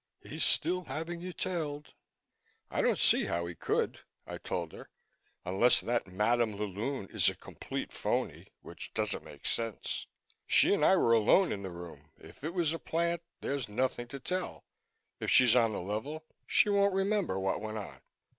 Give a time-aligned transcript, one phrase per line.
[0.23, 1.93] He's still having you tailed."
[2.71, 4.89] "I don't see how he could," I told her,
[5.45, 10.07] "unless that Madame la Lune is a complete phoney which doesn't make sense.
[10.47, 12.09] She and I were alone in the room.
[12.17, 14.65] If it was a plant, there's nothing to tell.
[15.19, 18.01] If she's on the level she won't remember what went on."